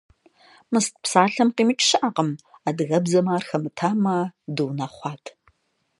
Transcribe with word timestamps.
«Мыст» 0.71 0.93
псалъэм 1.03 1.49
къимыкӏ 1.55 1.83
щыӏэкъым. 1.89 2.29
Адыгэбзэм 2.67 3.27
ар 3.35 3.43
хэмытамэ 3.49 4.15
дыунэхъуат. 4.55 5.23